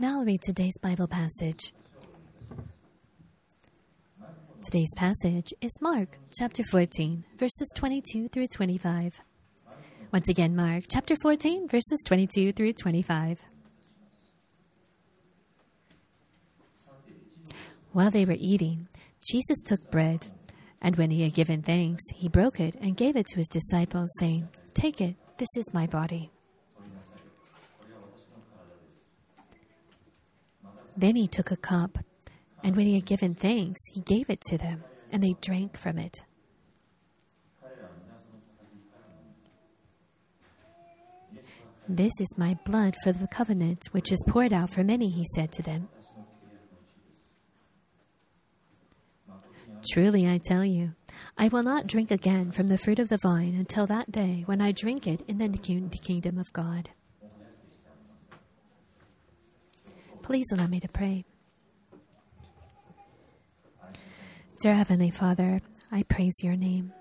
[0.00, 1.72] Now I'll read today's Bible passage.
[4.62, 9.20] Today's passage is Mark chapter 14, verses 22 through 25.
[10.12, 13.42] Once again, Mark chapter 14, verses 22 through 25.
[17.90, 18.86] While they were eating,
[19.28, 20.28] Jesus took bread,
[20.80, 24.12] and when he had given thanks, he broke it and gave it to his disciples,
[24.20, 26.30] saying, Take it, this is my body.
[30.98, 31.96] Then he took a cup,
[32.64, 35.96] and when he had given thanks, he gave it to them, and they drank from
[35.96, 36.24] it.
[41.88, 45.52] This is my blood for the covenant, which is poured out for many, he said
[45.52, 45.88] to them.
[49.92, 50.94] Truly, I tell you,
[51.38, 54.60] I will not drink again from the fruit of the vine until that day when
[54.60, 56.90] I drink it in the kingdom of God.
[60.28, 61.24] Please allow me to pray.
[64.62, 66.92] Dear Heavenly Father, I praise your name.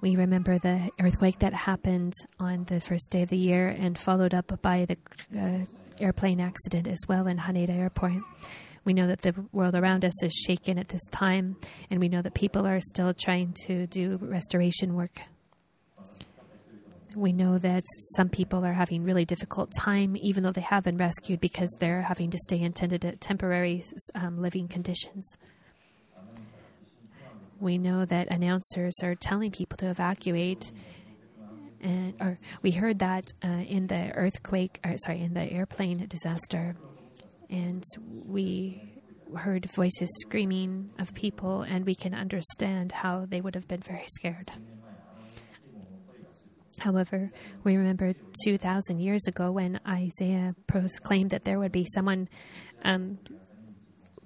[0.00, 4.32] We remember the earthquake that happened on the first day of the year and followed
[4.32, 4.96] up by the
[5.38, 5.66] uh,
[6.02, 8.22] airplane accident as well in Haneda Airport.
[8.86, 11.56] We know that the world around us is shaken at this time,
[11.90, 15.20] and we know that people are still trying to do restoration work.
[17.18, 17.82] We know that
[18.14, 22.02] some people are having really difficult time, even though they have been rescued, because they're
[22.02, 23.82] having to stay in temporary
[24.14, 25.36] um, living conditions.
[27.58, 30.70] We know that announcers are telling people to evacuate,
[31.80, 36.76] and or we heard that uh, in the earthquake, or sorry, in the airplane disaster,
[37.50, 37.82] and
[38.26, 38.80] we
[39.36, 44.06] heard voices screaming of people, and we can understand how they would have been very
[44.06, 44.52] scared.
[46.78, 47.30] However,
[47.64, 48.12] we remember
[48.44, 52.28] 2,000 years ago when Isaiah proclaimed that there would be someone
[52.84, 53.18] um,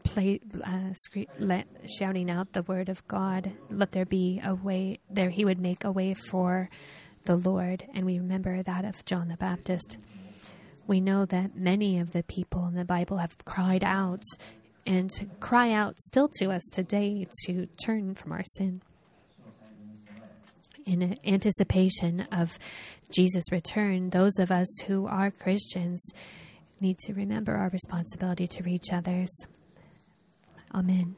[0.05, 0.91] play, uh,
[1.39, 1.67] let,
[1.99, 3.53] shouting out the word of God.
[3.71, 5.31] Let there be a way there.
[5.31, 6.69] He would make a way for
[7.25, 9.99] the Lord, and we remember that of John the Baptist.
[10.87, 14.23] We know that many of the people in the Bible have cried out
[14.87, 18.83] and cry out still to us today to turn from our sin.
[20.85, 22.59] In anticipation of
[23.11, 26.05] Jesus' return, those of us who are Christians
[26.81, 29.31] need to remember our responsibility to reach others.
[30.75, 31.17] Amen.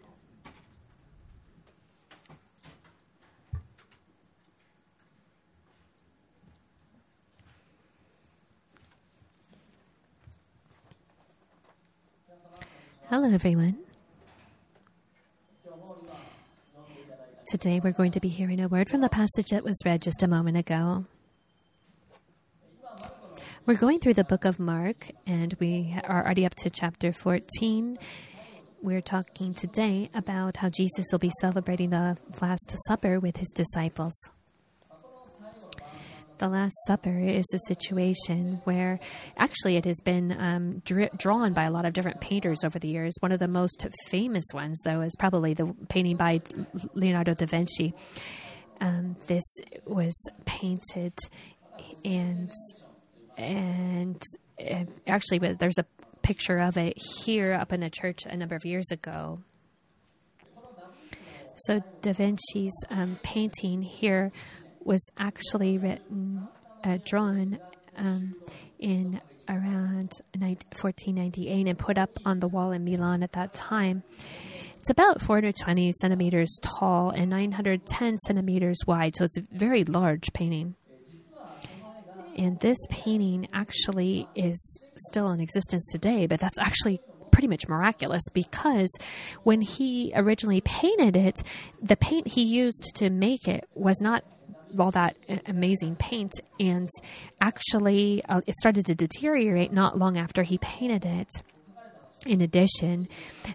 [13.09, 13.84] Hello, everyone.
[17.55, 20.25] Today we're going to be hearing a word from the passage that was read just
[20.25, 21.05] a moment ago.
[23.65, 27.97] We're going through the book of Mark, and we are already up to chapter 14.
[28.83, 34.15] We're talking today about how Jesus will be celebrating the Last Supper with his disciples.
[36.39, 38.99] The Last Supper is a situation where
[39.37, 40.83] actually it has been um,
[41.17, 43.15] drawn by a lot of different painters over the years.
[43.21, 46.41] One of the most famous ones, though, is probably the painting by
[46.95, 47.95] Leonardo da Vinci.
[48.81, 49.45] Um, this
[49.87, 51.15] was painted
[52.05, 52.51] and
[53.37, 54.23] and
[54.61, 55.87] uh, actually there's a
[56.23, 59.41] picture of it here up in the church a number of years ago.
[61.57, 64.33] So Da Vinci's um, painting here
[64.85, 66.49] was actually written,
[66.85, 67.59] uh, drawn
[67.97, 68.35] um,
[68.79, 74.03] in around 1498 and put up on the wall in Milan at that time.
[74.79, 80.75] It's about 420 centimeters tall and 910 centimeters wide, so it's a very large painting.
[82.37, 87.01] And this painting actually is still in existence today, but that's actually
[87.31, 88.91] pretty much miraculous because
[89.43, 91.43] when he originally painted it,
[91.83, 94.23] the paint he used to make it was not
[94.79, 95.17] all that
[95.47, 96.89] amazing paint, and
[97.41, 101.29] actually, uh, it started to deteriorate not long after he painted it.
[102.27, 103.09] In addition,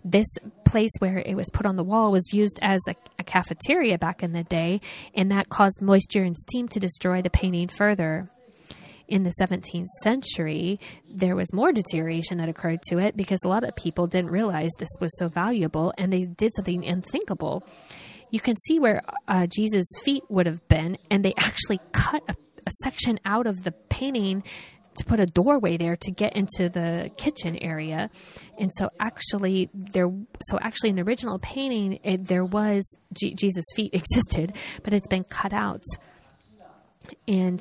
[0.05, 0.27] this
[0.63, 4.21] place where it was put on the wall was used as a, a, cafeteria back
[4.21, 4.79] in the day,
[5.15, 8.29] and that caused moisture and steam to destroy the painting further
[9.09, 10.79] in the 17th century,
[11.09, 14.69] there was more deterioration that occurred to it because a lot of people didn't realize
[14.77, 17.63] this was so valuable and they did something unthinkable.
[18.31, 22.35] You can see where uh, Jesus' feet would have been, and they actually cut a,
[22.65, 24.43] a section out of the painting
[24.95, 28.09] to put a doorway there to get into the kitchen area
[28.57, 30.11] and so actually there
[30.41, 34.53] so actually in the original painting it, there was G- jesus feet existed
[34.83, 35.83] but it's been cut out
[37.27, 37.59] and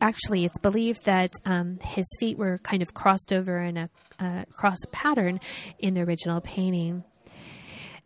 [0.00, 4.44] actually, it's believed that um, his feet were kind of crossed over in a uh,
[4.52, 5.40] cross pattern
[5.78, 7.04] in the original painting.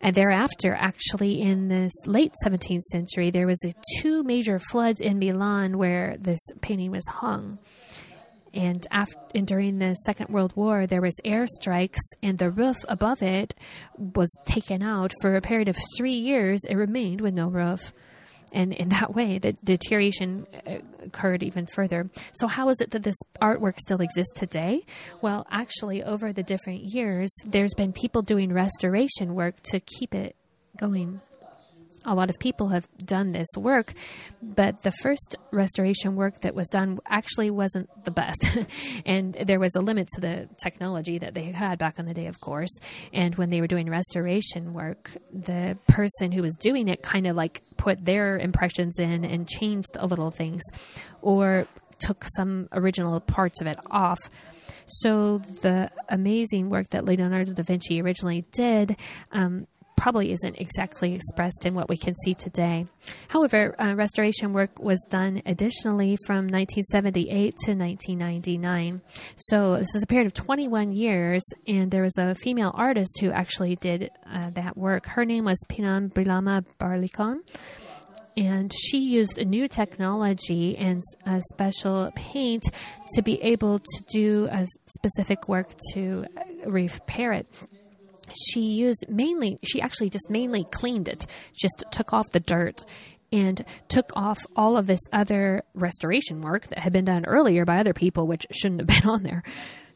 [0.01, 3.59] And thereafter, actually, in this late 17th century, there was
[3.99, 7.59] two major floods in Milan where this painting was hung.
[8.55, 13.23] And, after, and during the Second World War, there was airstrikes, and the roof above
[13.23, 13.55] it
[13.97, 16.61] was taken out for a period of three years.
[16.69, 17.93] It remained with no roof
[18.53, 22.09] and in that way, the deterioration uh, occurred even further.
[22.33, 24.85] So, how is it that this artwork still exists today?
[25.21, 30.37] Well, actually, over the different years, there's been people doing restoration work to keep it
[30.77, 31.21] going
[32.05, 33.95] a lot of people have done this work,
[34.43, 38.47] but the first restoration work that was done actually wasn't the best.
[39.07, 42.27] and there was a limit to the technology that they had back in the day,
[42.27, 42.79] of course.
[43.13, 47.37] And when they were doing restoration work, the person who was doing it kind of
[47.37, 50.63] like put their impressions in and changed a little things
[51.23, 51.67] or
[51.99, 54.19] took some original parts of it off.
[54.87, 58.97] So the amazing work that Leonardo da Vinci originally did
[59.33, 59.67] um,
[59.99, 62.87] probably isn't exactly expressed in what we can see today.
[63.27, 69.03] However, uh, restoration work was done additionally from 1978 to 1999.
[69.37, 73.31] So this is a period of 21 years, and there was a female artist who
[73.33, 75.07] actually did uh, that work.
[75.07, 77.43] Her name was Pinin Brambilla Barcilon
[78.37, 82.63] and she used a new technology and a special paint
[83.15, 86.25] to be able to do a specific work to
[86.65, 87.47] repair it
[88.35, 92.85] she used mainly, she actually just mainly cleaned it, just took off the dirt
[93.33, 97.79] and took off all of this other restoration work that had been done earlier by
[97.79, 99.43] other people, which shouldn't have been on there.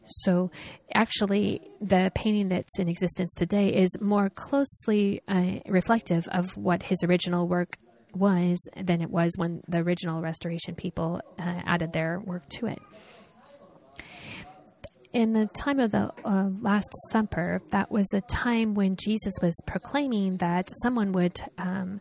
[0.04, 0.50] So,
[0.92, 6.98] actually, the painting that's in existence today is more closely uh, reflective of what his
[7.04, 7.78] original work
[8.12, 12.78] was than it was when the original restoration people uh, added their work to it
[15.12, 19.54] in the time of the uh, Last Supper, that was a time when Jesus was
[19.66, 22.00] proclaiming that someone would um,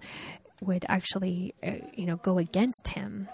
[0.62, 3.28] would actually, uh, you know, go against him,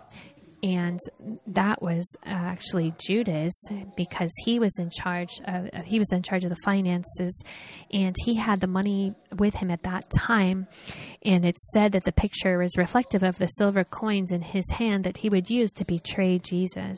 [0.64, 1.00] and
[1.46, 3.54] that was uh, actually Judas
[3.96, 5.40] because he was in charge.
[5.46, 7.44] Of, uh, he was in charge of the finances,
[7.92, 10.68] and he had the money with him at that time.
[11.24, 15.04] And it's said that the picture was reflective of the silver coins in his hand
[15.04, 16.98] that he would use to betray Jesus.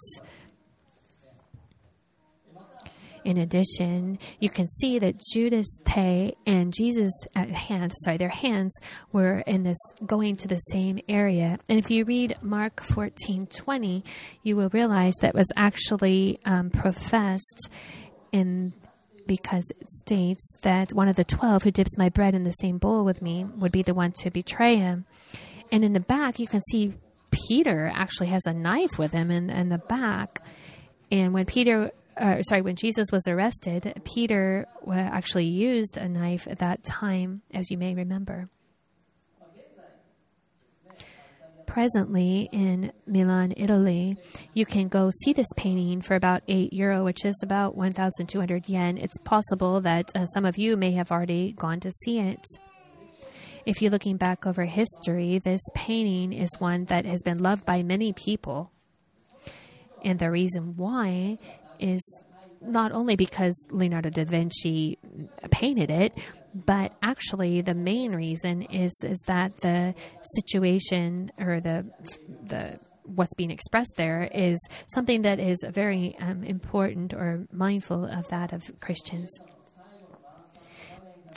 [3.30, 8.76] In addition, you can see that Judas Tay and Jesus' uh, hands, sorry, their hands
[9.12, 11.60] were in this going to the same area.
[11.70, 14.04] And if you read Mark 14 20,
[14.42, 17.70] you will realize that was actually um, professed
[18.32, 18.74] in
[19.28, 22.80] because it states that one of the twelve who dips my bread in the same
[22.80, 25.06] bowl with me would be the one to betray him.
[25.72, 26.96] And in the back, you can see
[27.30, 30.42] Peter actually has a knife with him in, in the back.
[31.12, 36.60] And when Peter uh, sorry, when Jesus was arrested, Peter actually used a knife at
[36.60, 38.50] that time, as you may remember.
[41.66, 44.18] Presently in Milan, Italy,
[44.54, 48.98] you can go see this painting for about 8 euro, which is about 1,200 yen.
[48.98, 52.44] It's possible that uh, some of you may have already gone to see it.
[53.66, 57.84] If you're looking back over history, this painting is one that has been loved by
[57.84, 58.72] many people.
[60.04, 61.38] And the reason why
[61.80, 62.24] is
[62.62, 64.98] not only because Leonardo da Vinci
[65.50, 66.18] painted it,
[66.54, 69.94] but actually the main reason is is that the
[70.36, 71.86] situation or the
[72.44, 78.28] the what's being expressed there is something that is very um, important or mindful of
[78.30, 79.32] that of Christians.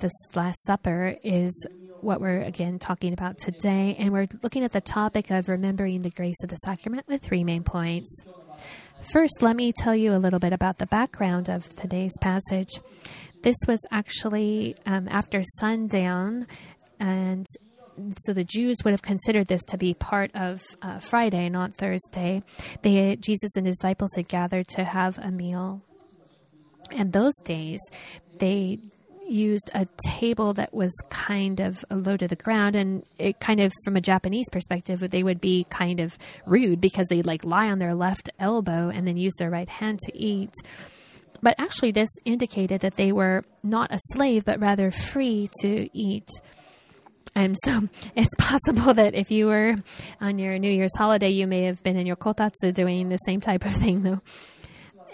[0.00, 1.66] This Last Supper is
[2.00, 6.10] what we're again talking about today, and we're looking at the topic of remembering the
[6.10, 8.24] grace of the sacrament with three main points.
[9.10, 12.70] First, let me tell you a little bit about the background of today's passage.
[13.42, 16.46] This was actually um, after sundown,
[17.00, 17.44] and
[18.18, 22.44] so the Jews would have considered this to be part of uh, Friday, not Thursday.
[22.82, 25.82] They, Jesus and his disciples had gathered to have a meal.
[26.92, 27.80] And those days,
[28.38, 28.78] they
[29.28, 33.72] used a table that was kind of low to the ground and it kind of
[33.84, 37.78] from a japanese perspective they would be kind of rude because they'd like lie on
[37.78, 40.52] their left elbow and then use their right hand to eat
[41.40, 46.28] but actually this indicated that they were not a slave but rather free to eat
[47.34, 49.76] and so it's possible that if you were
[50.20, 53.40] on your New Year's holiday, you may have been in your kotatsu doing the same
[53.40, 54.20] type of thing, though.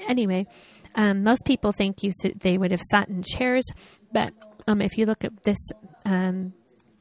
[0.06, 0.46] Anyway,
[0.94, 3.64] um, most people think you they would have sat in chairs,
[4.12, 4.32] but
[4.66, 5.58] um, if you look at this
[6.04, 6.52] um,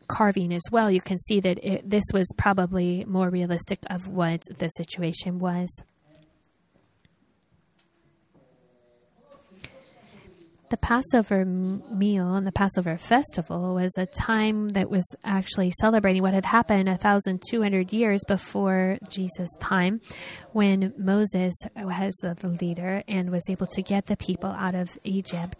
[0.07, 4.41] carving as well, you can see that it, this was probably more realistic of what
[4.57, 5.69] the situation was.
[10.69, 16.33] The Passover meal and the Passover festival was a time that was actually celebrating what
[16.33, 20.01] had happened 1,200 years before Jesus' time
[20.51, 25.57] when Moses was the leader and was able to get the people out of Egypt.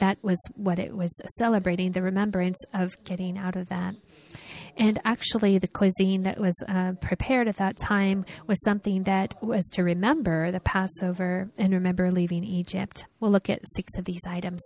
[0.00, 3.94] That was what it was celebrating, the remembrance of getting out of that.
[4.78, 9.68] And actually, the cuisine that was uh, prepared at that time was something that was
[9.70, 13.04] to remember the Passover and remember leaving Egypt.
[13.18, 14.62] We'll look at six of these items.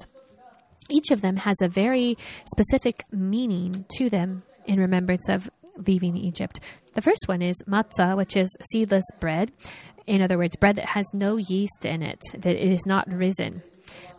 [0.90, 5.50] Each of them has a very specific meaning to them in remembrance of
[5.86, 6.60] leaving Egypt.
[6.94, 9.50] The first one is matzah, which is seedless bread.
[10.06, 13.62] In other words, bread that has no yeast in it, that it is not risen.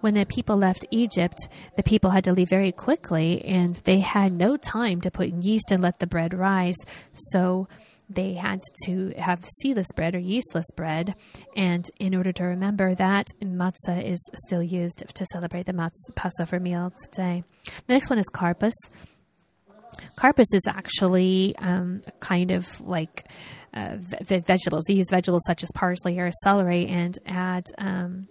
[0.03, 4.33] When the people left Egypt, the people had to leave very quickly and they had
[4.33, 6.75] no time to put yeast and let the bread rise.
[7.13, 7.69] So
[8.09, 11.15] they had to have seedless bread or yeastless bread.
[11.55, 16.59] And in order to remember that, matzah is still used to celebrate the matzah Passover
[16.59, 17.45] meal today.
[17.87, 18.73] The next one is karpas.
[20.17, 23.29] Carpus is actually um, kind of like
[23.73, 24.83] uh, ve- vegetables.
[24.85, 28.27] They use vegetables such as parsley or celery and add um,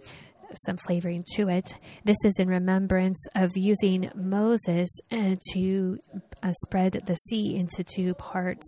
[0.54, 1.74] some flavoring to it.
[2.04, 5.98] This is in remembrance of using Moses uh, to
[6.42, 8.66] uh, spread the sea into two parts.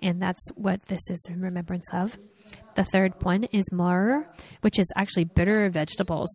[0.00, 2.18] And that's what this is in remembrance of.
[2.74, 4.26] The third one is maror,
[4.60, 6.30] which is actually bitter vegetables,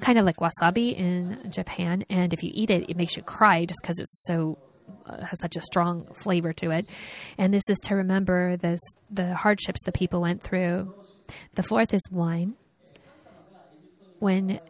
[0.00, 2.04] kind of like wasabi in Japan.
[2.08, 4.58] And if you eat it, it makes you cry just because it's so
[5.06, 6.86] uh, has such a strong flavor to it.
[7.38, 8.78] And this is to remember the
[9.10, 10.94] the hardships the people went through.
[11.54, 12.54] The fourth is wine
[14.20, 14.60] when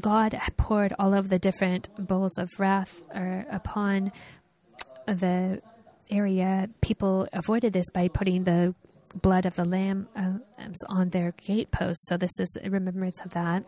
[0.00, 4.12] God poured all of the different bowls of wrath uh, upon
[5.06, 5.60] the
[6.10, 8.74] area, people avoided this by putting the
[9.14, 10.34] blood of the lamb uh,
[10.88, 12.06] on their gateposts.
[12.08, 13.64] So this is a remembrance of that.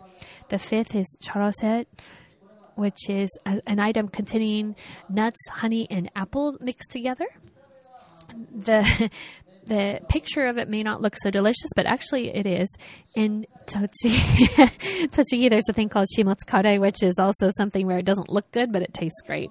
[0.48, 1.86] The fifth is charoset,
[2.74, 4.76] which is a, an item containing
[5.08, 7.26] nuts, honey, and apple mixed together.
[8.54, 9.10] The
[9.68, 12.68] the picture of it may not look so delicious, but actually it is.
[13.14, 14.10] In Tochi,
[15.08, 18.72] Tochigi, there's a thing called shimotsukare, which is also something where it doesn't look good,
[18.72, 19.50] but it tastes great.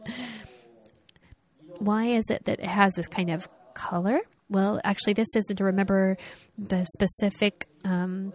[1.80, 4.20] Why is it that it has this kind of color?
[4.50, 6.18] Well, actually, this is to remember
[6.58, 8.34] the specific um,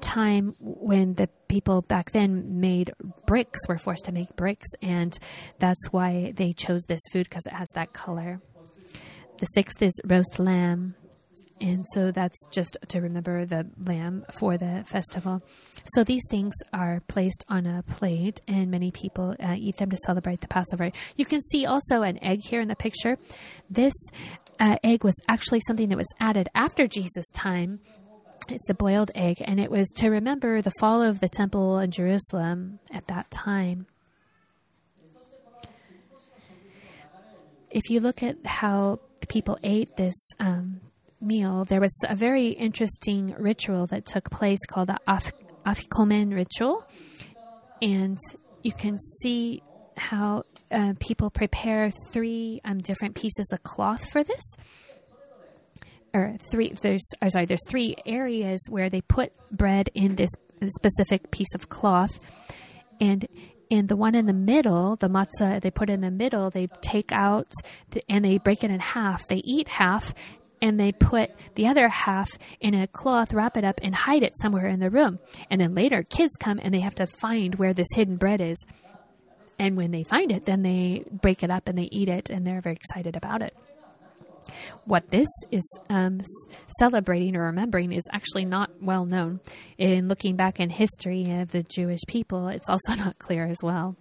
[0.00, 2.92] time when the people back then made
[3.26, 5.18] bricks, were forced to make bricks, and
[5.58, 8.40] that's why they chose this food because it has that color.
[9.38, 10.94] The sixth is roast lamb.
[11.60, 15.42] And so that's just to remember the lamb for the festival.
[15.94, 19.96] So these things are placed on a plate, and many people uh, eat them to
[20.04, 20.90] celebrate the Passover.
[21.16, 23.18] You can see also an egg here in the picture.
[23.70, 23.94] This
[24.58, 27.80] uh, egg was actually something that was added after Jesus' time.
[28.48, 31.92] It's a boiled egg, and it was to remember the fall of the temple in
[31.92, 33.86] Jerusalem at that time.
[37.70, 40.80] If you look at how people ate this um,
[41.20, 45.32] meal, there was a very interesting ritual that took place called the Af-
[45.66, 46.86] Afikomen ritual.
[47.82, 48.18] And
[48.62, 49.62] you can see
[49.96, 54.42] how uh, people prepare three um, different pieces of cloth for this.
[56.12, 60.30] Or three, there's, oh, sorry, there's three areas where they put bread in this
[60.68, 62.18] specific piece of cloth.
[63.00, 63.26] And
[63.70, 67.12] and the one in the middle, the matzah they put in the middle, they take
[67.12, 67.52] out
[67.90, 69.26] the, and they break it in half.
[69.28, 70.14] They eat half
[70.64, 74.32] and they put the other half in a cloth, wrap it up, and hide it
[74.38, 75.18] somewhere in the room.
[75.50, 78.64] And then later, kids come and they have to find where this hidden bread is.
[79.58, 82.46] And when they find it, then they break it up and they eat it, and
[82.46, 83.54] they're very excited about it.
[84.84, 86.20] What this is um,
[86.78, 89.40] celebrating or remembering is actually not well known.
[89.78, 93.96] In looking back in history of the Jewish people, it's also not clear as well.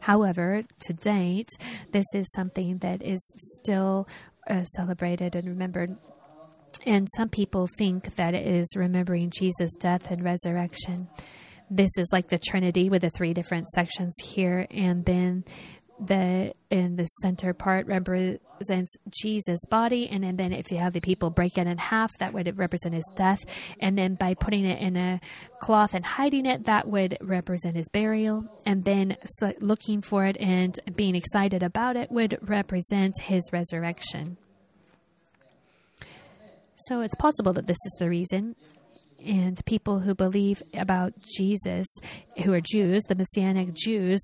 [0.00, 1.48] However, to date,
[1.90, 3.20] this is something that is
[3.60, 4.08] still
[4.48, 5.96] uh, celebrated and remembered.
[6.86, 11.08] And some people think that it is remembering Jesus' death and resurrection.
[11.70, 15.44] This is like the Trinity with the three different sections here, and then
[16.06, 21.00] the in the center part represents Jesus' body, and, and then if you have the
[21.00, 23.40] people break it in half, that would represent his death,
[23.80, 25.20] and then by putting it in a
[25.60, 29.16] cloth and hiding it, that would represent his burial, and then
[29.60, 34.36] looking for it and being excited about it would represent his resurrection.
[36.74, 38.56] So it's possible that this is the reason.
[39.24, 41.86] And people who believe about Jesus,
[42.42, 44.20] who are Jews, the Messianic Jews,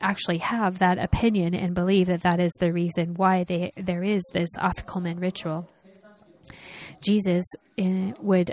[0.00, 4.22] actually have that opinion and believe that that is the reason why they, there is
[4.32, 5.68] this Afikomen ritual.
[7.02, 7.44] Jesus
[7.78, 8.52] uh, would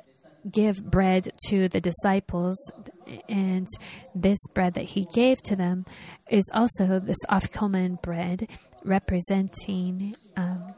[0.50, 2.56] give bread to the disciples,
[3.28, 3.68] and
[4.16, 5.86] this bread that he gave to them
[6.30, 8.50] is also this afikomen bread,
[8.84, 10.74] representing um,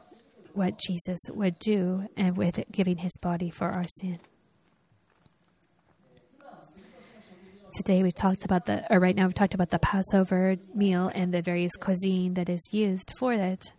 [0.54, 4.18] what Jesus would do and with giving his body for our sin.
[7.72, 11.32] Today we've talked about the, or right now we've talked about the Passover meal and
[11.32, 13.72] the various cuisine that is used for it.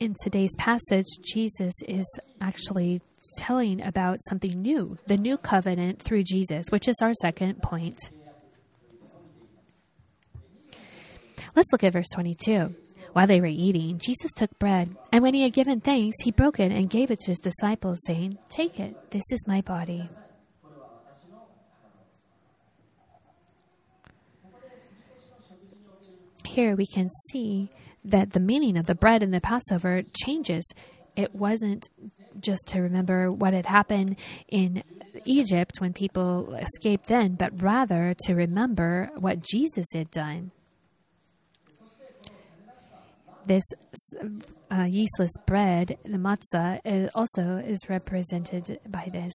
[0.00, 2.06] In today's passage, Jesus is
[2.40, 3.00] actually
[3.38, 7.96] telling about something new, the new covenant through Jesus, which is our second point.
[11.54, 12.74] Let's look at verse 22.
[13.12, 16.60] While they were eating, Jesus took bread, and when he had given thanks, he broke
[16.60, 20.10] it and gave it to his disciples, saying, Take it, this is my body.
[26.56, 27.68] Here we can see
[28.02, 30.66] that the meaning of the bread in the Passover changes.
[31.14, 31.90] It wasn't
[32.40, 34.16] just to remember what had happened
[34.48, 34.82] in
[35.26, 40.50] Egypt when people escaped then, but rather to remember what Jesus had done.
[43.44, 43.64] This
[44.70, 49.34] uh, yeastless bread, the matzah, also is represented by this.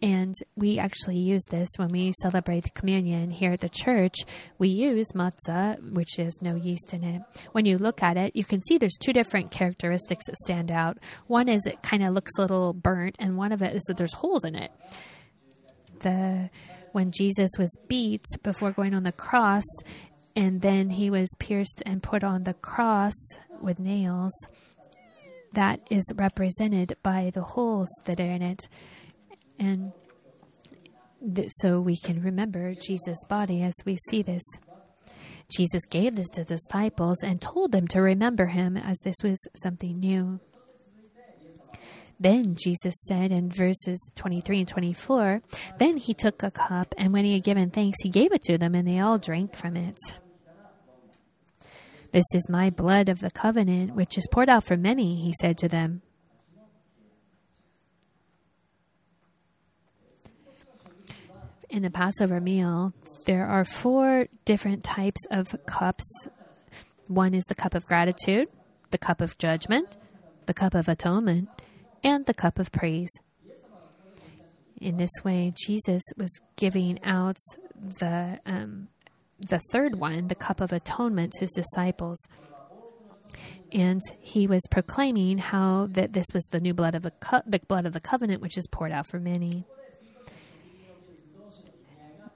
[0.00, 4.14] And we actually use this when we celebrate communion here at the church.
[4.58, 7.22] We use matzah, which has no yeast in it.
[7.52, 10.98] When you look at it, you can see there's two different characteristics that stand out.
[11.26, 13.96] One is it kind of looks a little burnt, and one of it is that
[13.96, 14.70] there's holes in it.
[16.00, 16.50] The
[16.92, 19.64] when Jesus was beat before going on the cross,
[20.34, 23.14] and then he was pierced and put on the cross
[23.60, 24.32] with nails,
[25.52, 28.68] that is represented by the holes that are in it.
[29.58, 29.92] And
[31.34, 34.42] th- so we can remember Jesus' body as we see this.
[35.50, 39.38] Jesus gave this to the disciples and told them to remember him as this was
[39.56, 40.40] something new.
[42.20, 45.40] Then Jesus said in verses 23 and 24,
[45.78, 48.58] Then he took a cup, and when he had given thanks, he gave it to
[48.58, 49.96] them, and they all drank from it.
[52.10, 55.56] This is my blood of the covenant, which is poured out for many, he said
[55.58, 56.02] to them.
[61.70, 62.92] In the Passover meal,
[63.24, 66.04] there are four different types of cups.
[67.08, 68.48] One is the cup of gratitude,
[68.90, 69.96] the cup of judgment,
[70.46, 71.48] the cup of atonement,
[72.02, 73.10] and the cup of praise.
[74.80, 77.36] In this way, Jesus was giving out
[77.74, 78.88] the um,
[79.40, 82.26] the third one, the cup of atonement, to his disciples,
[83.72, 87.60] and he was proclaiming how that this was the new blood of the, co- the
[87.60, 89.64] blood of the covenant, which is poured out for many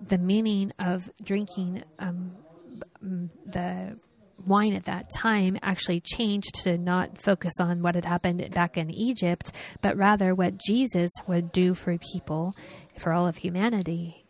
[0.09, 2.33] the meaning of drinking um,
[3.47, 3.99] the
[4.47, 8.91] wine at that time actually changed to not focus on what had happened back in
[8.91, 12.57] Egypt, but rather what Jesus would do for people,
[12.99, 14.25] for all of humanity.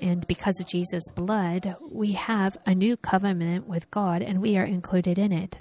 [0.00, 4.64] And because of Jesus' blood, we have a new covenant with God and we are
[4.64, 5.58] included in it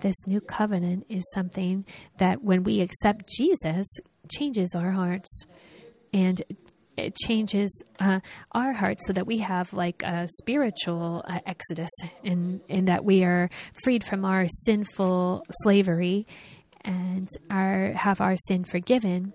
[0.00, 1.84] this new covenant is something
[2.18, 3.86] that when we accept Jesus,
[4.30, 5.46] changes our hearts
[6.12, 6.42] and
[6.96, 8.20] it changes uh,
[8.52, 11.90] our hearts so that we have like a spiritual uh, exodus
[12.22, 13.50] in, in that we are
[13.84, 16.26] freed from our sinful slavery
[16.82, 19.32] and are have our sin forgiven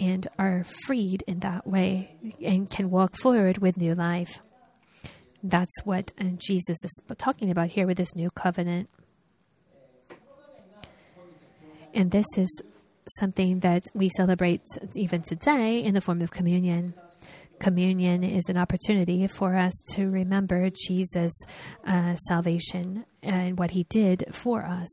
[0.00, 4.40] and are freed in that way and can walk forward with new life.
[5.42, 8.88] That's what uh, Jesus is talking about here with this new covenant.
[11.96, 12.62] And this is
[13.18, 14.60] something that we celebrate
[14.96, 16.92] even today in the form of communion.
[17.58, 21.32] Communion is an opportunity for us to remember Jesus'
[21.86, 24.88] uh, salvation and what he did for us.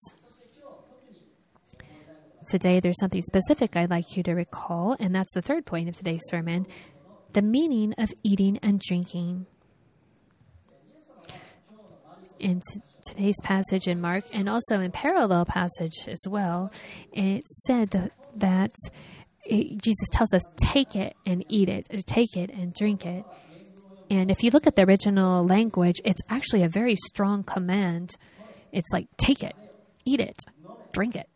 [2.48, 5.98] Today, there's something specific I'd like you to recall, and that's the third point of
[5.98, 6.66] today's sermon
[7.34, 9.46] the meaning of eating and drinking.
[12.40, 12.62] In
[13.06, 16.72] today's passage in Mark and also in parallel passage as well,
[17.12, 18.76] it said that,
[19.46, 23.26] it, Jesus tells us, take it and eat it, uh, take it and drink it.
[24.10, 28.12] And if you look at the original language, it's actually a very strong command.
[28.72, 29.56] It's like, take it,
[30.06, 30.38] eat it,
[30.92, 31.28] drink it.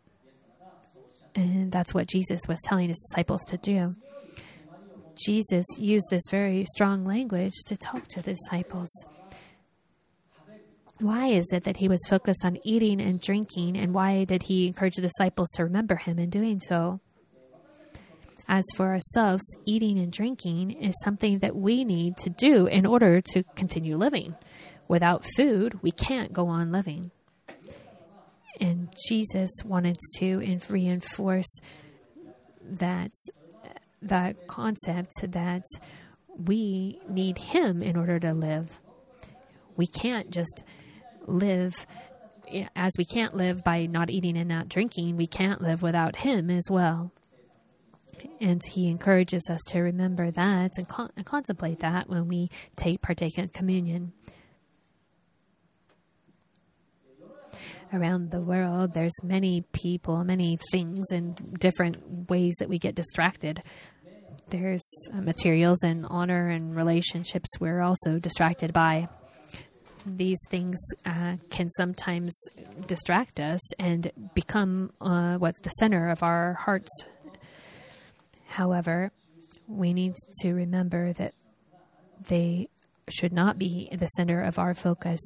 [1.35, 3.93] And that's what Jesus was telling his disciples to do.
[5.25, 8.89] Jesus used this very strong language to talk to the disciples.
[10.99, 14.67] Why is it that he was focused on eating and drinking, and why did he
[14.67, 16.99] encourage the disciples to remember him in doing so?
[18.47, 23.21] As for ourselves, eating and drinking is something that we need to do in order
[23.21, 24.35] to continue living.
[24.87, 27.11] Without food, we can't go on living.
[28.59, 31.59] And Jesus wanted to reinforce
[32.63, 33.11] that
[34.01, 35.65] that concept that
[36.37, 38.79] we need Him in order to live.
[39.75, 40.63] We can't just
[41.27, 41.85] live
[42.75, 46.49] as we can't live by not eating and not drinking, we can't live without Him
[46.49, 47.11] as well.
[48.39, 53.01] And He encourages us to remember that and, con- and contemplate that when we take
[53.01, 54.13] partake in communion.
[57.93, 63.63] Around the world, there's many people, many things, and different ways that we get distracted.
[64.49, 69.07] There's uh, materials and honor and relationships we're also distracted by
[70.15, 72.33] these things uh, can sometimes
[72.87, 76.89] distract us and become uh, what's the center of our hearts.
[78.47, 79.11] However,
[79.67, 81.33] we need to remember that
[82.27, 82.69] they
[83.09, 85.19] should not be the center of our focus.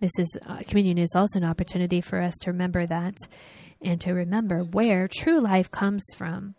[0.00, 3.16] This is uh, communion is also an opportunity for us to remember that
[3.82, 6.54] and to remember where true life comes from.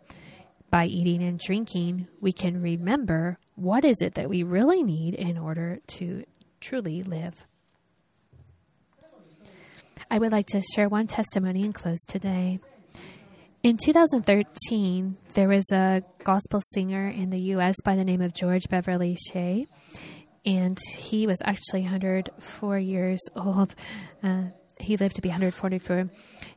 [0.70, 5.38] By eating and drinking, we can remember what is it that we really need in
[5.38, 6.24] order to
[6.60, 7.46] truly live.
[10.10, 12.60] I would like to share one testimony and close today.
[13.62, 17.74] In 2013, there was a gospel singer in the U.S.
[17.84, 19.66] by the name of George Beverly Shea,
[20.46, 23.74] and he was actually 104 years old.
[24.22, 24.44] Uh,
[24.80, 26.08] he lived to be 144.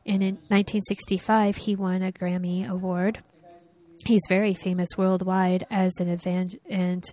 [0.06, 3.22] And in 1965, he won a Grammy Award.
[4.06, 7.04] He's very famous worldwide as an event and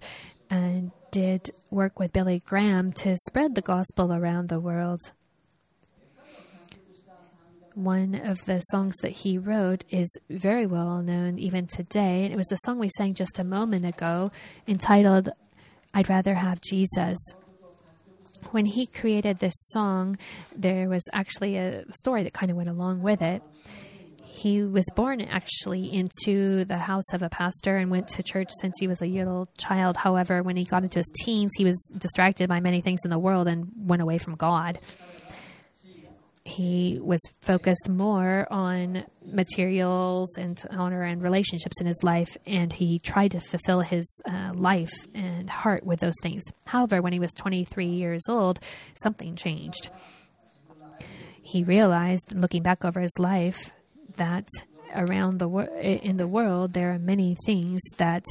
[0.49, 4.99] and did work with Billy Graham to spread the gospel around the world.
[7.75, 12.25] One of the songs that he wrote is very well known even today.
[12.25, 14.31] It was the song we sang just a moment ago
[14.67, 15.29] entitled,
[15.93, 17.17] I'd Rather Have Jesus.
[18.51, 20.17] When he created this song,
[20.55, 23.43] there was actually a story that kind of went along with it.
[24.31, 28.75] He was born actually into the house of a pastor and went to church since
[28.79, 29.97] he was a little child.
[29.97, 33.17] However, when he got into his teens, he was distracted by many things in the
[33.17, 34.77] world and went away from God.
[36.45, 42.99] He was focused more on materials and honor and relationships in his life, and he
[42.99, 46.43] tried to fulfill his uh, life and heart with those things.
[46.67, 48.59] However, when he was 23 years old,
[48.93, 49.89] something changed.
[51.41, 53.71] He realized, looking back over his life,
[54.19, 54.47] that
[54.95, 58.23] around the wor- in the world there are many things that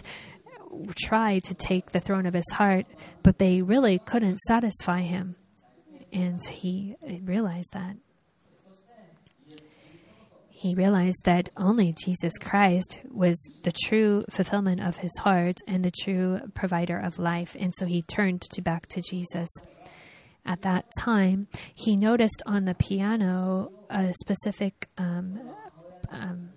[0.96, 2.86] try to take the throne of his heart,
[3.22, 5.36] but they really couldn't satisfy him,
[6.12, 7.96] and he realized that.
[10.50, 15.92] He realized that only Jesus Christ was the true fulfillment of his heart and the
[16.02, 19.48] true provider of life, and so he turned to back to Jesus.
[20.44, 25.38] At that time, he noticed on the piano a specific um,
[26.10, 26.50] um,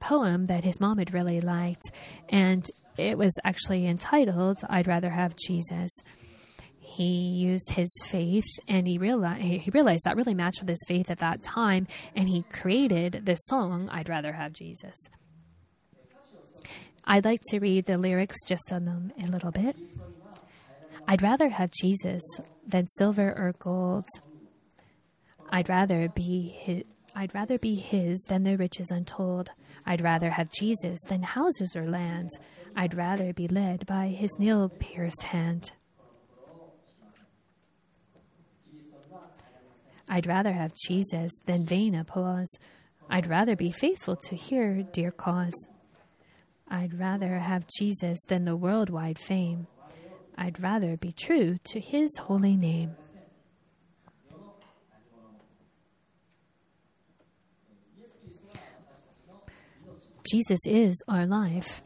[0.00, 1.90] poem that his mom had really liked,
[2.28, 2.64] and
[2.96, 5.90] it was actually entitled "I'd Rather Have Jesus."
[6.78, 11.10] He used his faith, and he realized he realized that really matched with his faith
[11.10, 14.96] at that time, and he created this song "I'd Rather Have Jesus."
[17.06, 19.76] I'd like to read the lyrics just a, moment, a little bit.
[21.06, 22.22] I'd rather have Jesus
[22.66, 24.06] than silver or gold.
[25.50, 26.84] I'd rather be his,
[27.14, 29.50] I'd rather be his than the riches untold.
[29.86, 32.38] I'd rather have Jesus than houses or lands.
[32.74, 35.70] I'd rather be led by his nail pierced hand.
[40.08, 42.50] I'd rather have Jesus than vain applause.
[43.08, 45.68] I'd rather be faithful to hear dear cause.
[46.68, 49.66] I'd rather have Jesus than the worldwide fame.
[50.36, 52.96] I'd rather be true to his holy name.
[60.30, 61.82] Jesus is our life.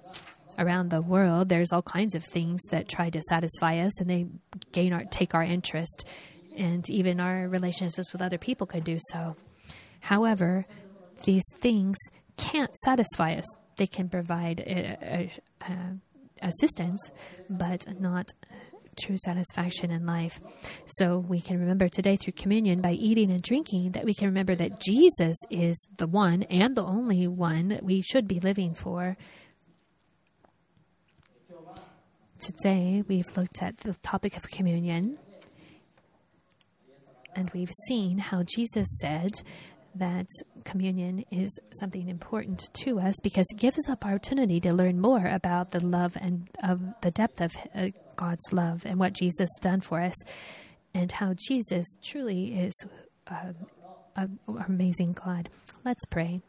[0.59, 4.27] Around the world, there's all kinds of things that try to satisfy us and they
[4.73, 6.05] gain our, take our interest,
[6.57, 9.37] and even our relationships with other people can do so.
[10.01, 10.67] However,
[11.25, 11.97] these things
[12.37, 13.47] can't satisfy us.
[13.77, 17.11] They can provide a, a, a assistance,
[17.49, 18.29] but not
[18.99, 20.41] true satisfaction in life.
[20.87, 24.55] So we can remember today through communion by eating and drinking that we can remember
[24.57, 29.17] that Jesus is the one and the only one that we should be living for.
[32.41, 35.19] Today we've looked at the topic of communion
[37.35, 39.33] and we've seen how Jesus said
[39.95, 40.27] that
[40.65, 45.71] communion is something important to us because it gives us opportunity to learn more about
[45.71, 50.03] the love and of the depth of uh, God's love and what Jesus done for
[50.03, 50.15] us,
[50.93, 52.75] and how Jesus truly is
[53.29, 53.53] uh,
[54.17, 54.27] uh,
[54.67, 55.49] amazing God.
[55.85, 56.43] Let's pray.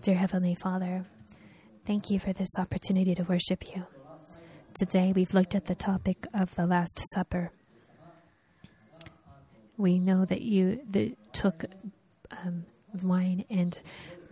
[0.00, 1.04] Dear Heavenly Father,
[1.86, 3.86] thank you for this opportunity to worship you.
[4.74, 7.52] Today we've looked at the topic of the Last Supper.
[9.76, 11.66] We know that you that took
[12.30, 12.64] um,
[13.02, 13.78] wine and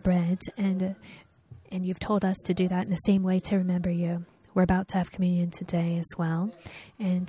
[0.02, 0.96] bread, and
[1.70, 4.24] and you've told us to do that in the same way to remember you.
[4.54, 6.50] We're about to have communion today as well,
[6.98, 7.28] and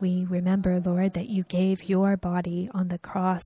[0.00, 3.42] we remember, Lord, that you gave your body on the cross.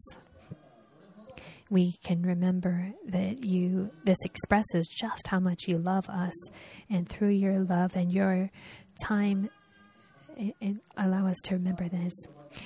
[1.70, 6.35] We can remember that you this expresses just how much you love us.
[6.88, 8.50] And through your love and your
[9.02, 9.50] time
[10.37, 12.12] it, it allow us to remember this.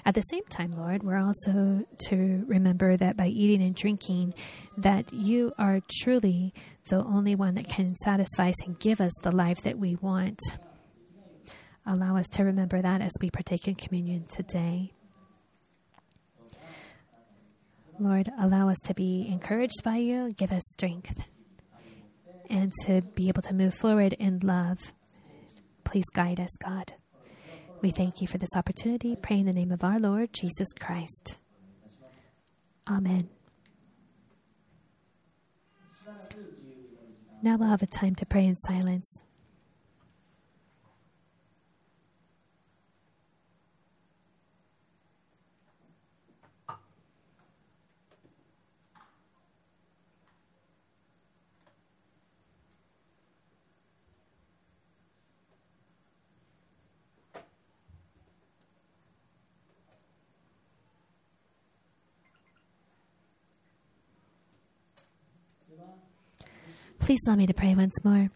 [0.04, 4.34] At the same time lord we're also to remember that by eating and drinking
[4.76, 6.52] that you are truly
[6.88, 10.40] the only one that can satisfy us and give us the life that we want
[11.86, 14.92] allow us to remember that as we partake in communion today
[18.00, 21.28] Lord, allow us to be encouraged by you, give us strength,
[22.48, 24.92] and to be able to move forward in love.
[25.82, 26.92] Please guide us, God.
[27.80, 29.16] We thank you for this opportunity.
[29.16, 31.38] Pray in the name of our Lord Jesus Christ.
[32.88, 33.28] Amen.
[37.40, 39.22] Now we'll have a time to pray in silence.
[67.08, 68.28] Please allow me to pray once more.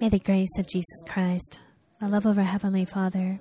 [0.00, 1.60] May the grace of Jesus Christ,
[2.00, 3.38] the love of our Heavenly Father,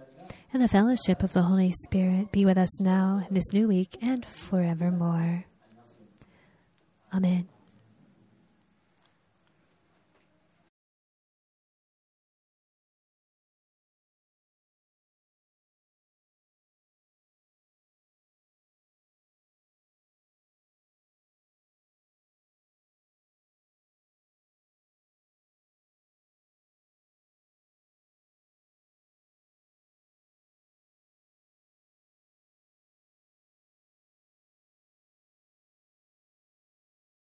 [0.53, 4.23] and the fellowship of the Holy Spirit be with us now, this new week, and
[4.23, 5.45] forevermore.
[7.12, 7.49] Amen.